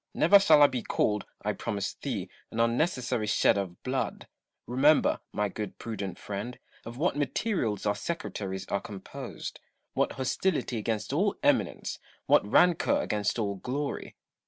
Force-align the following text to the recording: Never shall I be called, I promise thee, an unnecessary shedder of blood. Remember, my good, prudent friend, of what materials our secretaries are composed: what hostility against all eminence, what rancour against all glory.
Never 0.15 0.39
shall 0.39 0.63
I 0.63 0.65
be 0.65 0.81
called, 0.81 1.27
I 1.43 1.53
promise 1.53 1.93
thee, 1.93 2.27
an 2.49 2.59
unnecessary 2.59 3.27
shedder 3.27 3.61
of 3.61 3.83
blood. 3.83 4.25
Remember, 4.65 5.19
my 5.31 5.47
good, 5.47 5.77
prudent 5.77 6.17
friend, 6.17 6.57
of 6.85 6.97
what 6.97 7.15
materials 7.15 7.85
our 7.85 7.93
secretaries 7.93 8.67
are 8.69 8.81
composed: 8.81 9.59
what 9.93 10.13
hostility 10.13 10.79
against 10.79 11.13
all 11.13 11.35
eminence, 11.43 11.99
what 12.25 12.43
rancour 12.43 12.99
against 12.99 13.37
all 13.37 13.57
glory. 13.57 14.15